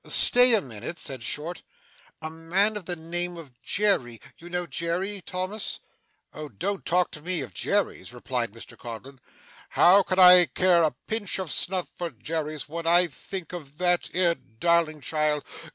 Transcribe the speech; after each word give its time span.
'Stay 0.03 0.55
a 0.55 0.61
minute,' 0.61 0.97
said 0.97 1.21
Short. 1.21 1.61
'A 2.23 2.29
man 2.31 2.75
of 2.75 2.85
the 2.85 2.95
name 2.95 3.37
of 3.37 3.51
Jerry 3.61 4.19
you 4.39 4.49
know 4.49 4.65
Jerry, 4.65 5.21
Thomas?' 5.23 5.79
'Oh, 6.33 6.49
don't 6.49 6.83
talk 6.83 7.11
to 7.11 7.21
me 7.21 7.41
of 7.41 7.53
Jerrys,' 7.53 8.11
replied 8.11 8.51
Mr 8.51 8.75
Codlin. 8.75 9.19
'How 9.69 10.01
can 10.01 10.17
I 10.17 10.45
care 10.47 10.81
a 10.81 10.95
pinch 11.05 11.37
of 11.37 11.51
snuff 11.51 11.87
for 11.93 12.09
Jerrys, 12.09 12.67
when 12.67 12.87
I 12.87 13.05
think 13.05 13.53
of 13.53 13.77
that 13.77 14.09
'ere 14.15 14.33
darling 14.33 15.01
child? 15.01 15.43